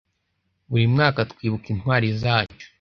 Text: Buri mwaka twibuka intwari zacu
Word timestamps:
Buri 0.69 0.85
mwaka 0.93 1.19
twibuka 1.31 1.67
intwari 1.73 2.07
zacu 2.21 2.65